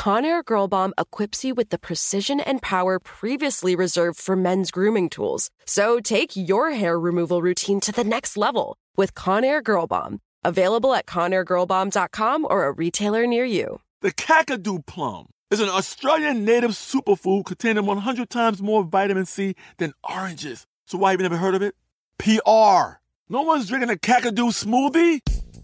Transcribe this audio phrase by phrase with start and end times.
[0.00, 5.10] Conair Girl Bomb equips you with the precision and power previously reserved for men's grooming
[5.10, 5.50] tools.
[5.66, 10.20] So take your hair removal routine to the next level with Conair Girl Bomb.
[10.42, 13.82] Available at ConairGirlBomb.com or a retailer near you.
[14.00, 19.92] The Kakadu plum is an Australian native superfood containing 100 times more vitamin C than
[20.02, 20.66] oranges.
[20.86, 21.74] So why have you never heard of it?
[22.16, 23.02] PR.
[23.28, 25.39] No one's drinking a Kakadu smoothie?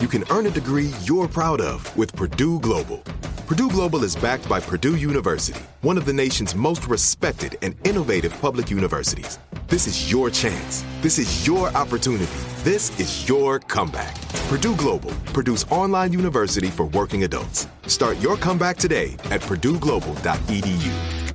[0.00, 2.98] you can earn a degree you're proud of with Purdue Global.
[3.46, 8.38] Purdue Global is backed by Purdue University, one of the nation's most respected and innovative
[8.40, 9.38] public universities.
[9.68, 10.84] This is your chance.
[11.00, 12.26] This is your opportunity.
[12.62, 14.14] This is your comeback.
[14.48, 17.66] Purdue Global, Purdue's online university for working adults.
[17.86, 21.34] Start your comeback today at purdueglobal.edu.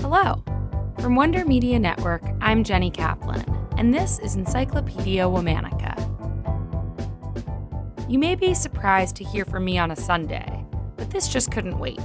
[0.00, 0.42] Hello.
[1.00, 3.47] From Wonder Media Network, I'm Jenny Kaplan
[3.78, 5.94] and this is Encyclopedia Womanica.
[8.10, 10.64] You may be surprised to hear from me on a Sunday,
[10.96, 12.00] but this just couldn't wait.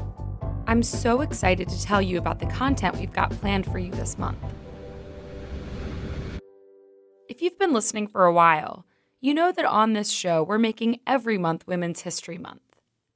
[0.67, 4.19] I'm so excited to tell you about the content we've got planned for you this
[4.19, 4.38] month.
[7.27, 8.85] If you've been listening for a while,
[9.19, 12.61] you know that on this show we're making every month Women's History Month.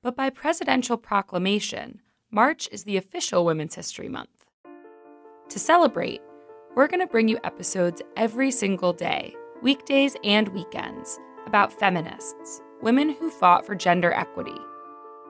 [0.02, 4.48] But by presidential proclamation, March is the official Women's History Month.
[5.50, 6.22] To celebrate,
[6.78, 13.10] we're going to bring you episodes every single day, weekdays and weekends, about feminists, women
[13.10, 14.60] who fought for gender equity.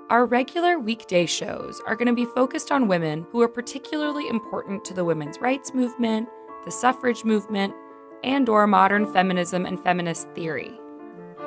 [0.09, 4.83] Our regular weekday shows are going to be focused on women who are particularly important
[4.83, 6.27] to the women's rights movement,
[6.65, 7.73] the suffrage movement,
[8.25, 10.77] and or modern feminism and feminist theory.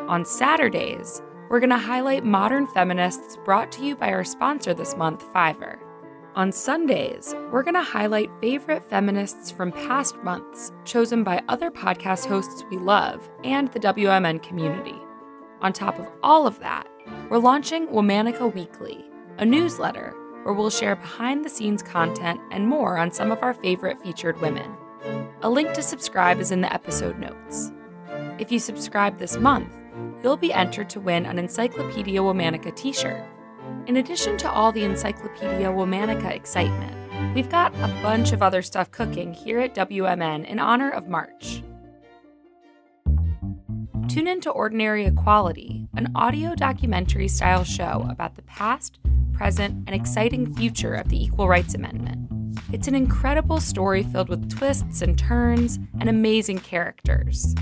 [0.08, 4.96] On Saturdays, we're going to highlight modern feminists brought to you by our sponsor this
[4.96, 5.78] month, Fiverr.
[6.36, 12.24] On Sundays, we're going to highlight favorite feminists from past months, chosen by other podcast
[12.26, 14.94] hosts we love and the WMN community.
[15.60, 16.86] On top of all of that,
[17.28, 19.04] we're launching Womanica Weekly,
[19.38, 20.14] a newsletter
[20.44, 24.40] where we'll share behind the scenes content and more on some of our favorite featured
[24.40, 24.70] women.
[25.42, 27.72] A link to subscribe is in the episode notes.
[28.38, 29.74] If you subscribe this month,
[30.22, 33.26] you'll be entered to win an Encyclopedia Womanica t shirt
[33.90, 36.94] in addition to all the Encyclopedia Womanica excitement,
[37.34, 41.64] we've got a bunch of other stuff cooking here at WMN in honor of March.
[44.06, 49.00] Tune in to Ordinary Equality, an audio documentary style show about the past,
[49.32, 52.28] present, and exciting future of the Equal Rights Amendment.
[52.72, 57.56] It's an incredible story filled with twists and turns and amazing characters.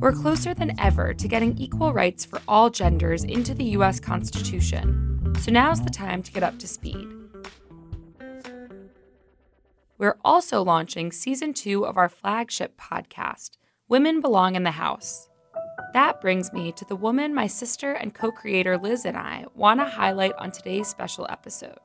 [0.00, 4.00] We're closer than ever to getting equal rights for all genders into the U.S.
[4.00, 5.07] Constitution
[5.40, 7.08] so now's the time to get up to speed.
[9.98, 13.58] We're also launching season two of our flagship podcast,
[13.88, 15.28] Women Belong in the House.
[15.92, 19.80] That brings me to the woman my sister and co creator Liz and I want
[19.80, 21.78] to highlight on today's special episode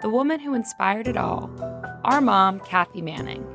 [0.00, 1.48] the woman who inspired it all,
[2.04, 3.46] our mom, Kathy Manning.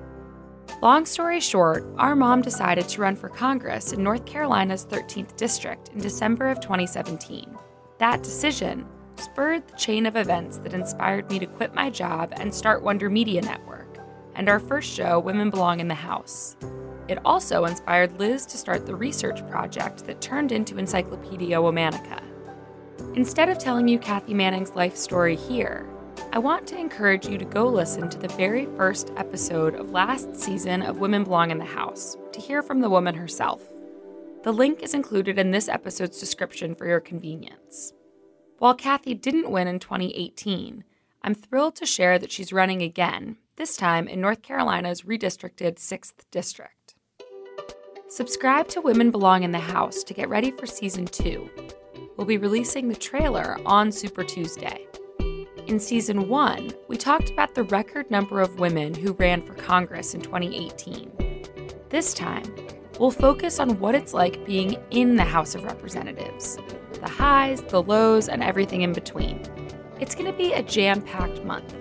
[0.81, 5.89] Long story short, our mom decided to run for Congress in North Carolina's 13th District
[5.89, 7.55] in December of 2017.
[7.99, 8.87] That decision
[9.19, 13.09] spurred the chain of events that inspired me to quit my job and start Wonder
[13.09, 13.99] Media Network,
[14.35, 16.55] and our first show, Women Belong in the House.
[17.07, 22.23] It also inspired Liz to start the research project that turned into Encyclopedia Womanica.
[23.15, 25.89] Instead of telling you Kathy Manning's life story here,
[26.31, 30.35] I want to encourage you to go listen to the very first episode of last
[30.35, 33.63] season of Women Belong in the House to hear from the woman herself.
[34.43, 37.93] The link is included in this episode's description for your convenience.
[38.59, 40.83] While Kathy didn't win in 2018,
[41.21, 46.25] I'm thrilled to share that she's running again, this time in North Carolina's redistricted 6th
[46.29, 46.93] District.
[48.09, 51.49] Subscribe to Women Belong in the House to get ready for season 2.
[52.17, 54.85] We'll be releasing the trailer on Super Tuesday.
[55.67, 60.13] In season 1, we talked about the record number of women who ran for Congress
[60.15, 61.45] in 2018.
[61.87, 62.43] This time,
[62.99, 66.57] we'll focus on what it's like being in the House of Representatives
[67.01, 69.41] the highs, the lows, and everything in between.
[69.99, 71.75] It's going to be a jam packed month,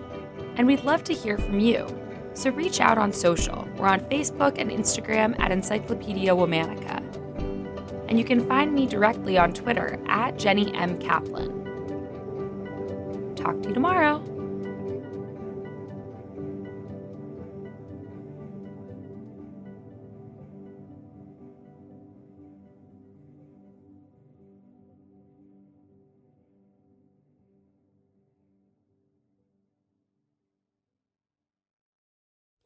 [0.56, 1.86] and we'd love to hear from you.
[2.34, 3.66] So reach out on social.
[3.76, 7.02] We're on Facebook and Instagram at Encyclopedia Womanica.
[8.08, 10.98] And you can find me directly on Twitter at Jenny M.
[10.98, 11.58] Kaplan.
[13.34, 14.37] Talk to you tomorrow.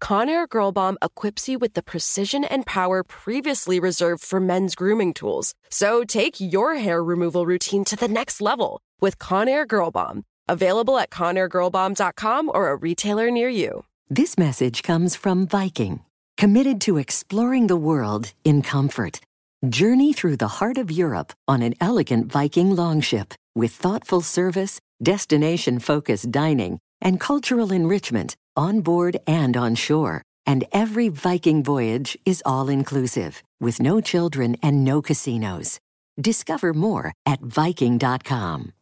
[0.00, 5.14] Conair Girl Bomb equips you with the precision and power previously reserved for men's grooming
[5.14, 5.54] tools.
[5.68, 10.24] So take your hair removal routine to the next level with Conair Girl Bomb.
[10.48, 13.84] Available at ConairGirlBomb.com or a retailer near you.
[14.08, 16.00] This message comes from Viking,
[16.36, 19.20] committed to exploring the world in comfort.
[19.68, 25.78] Journey through the heart of Europe on an elegant Viking longship with thoughtful service, destination
[25.78, 30.22] focused dining, and cultural enrichment on board and on shore.
[30.46, 35.80] And every Viking voyage is all inclusive, with no children and no casinos.
[36.20, 38.72] Discover more at Viking.com.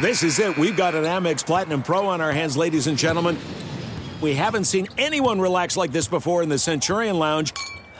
[0.00, 0.56] This is it.
[0.56, 3.36] We've got an Amex Platinum Pro on our hands, ladies and gentlemen.
[4.20, 7.52] We haven't seen anyone relax like this before in the Centurion Lounge.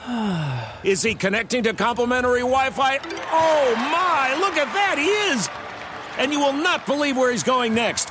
[0.85, 2.99] Is he connecting to complimentary Wi Fi?
[3.31, 4.97] Oh my, look at that!
[4.97, 5.49] He is!
[6.19, 8.11] And you will not believe where he's going next.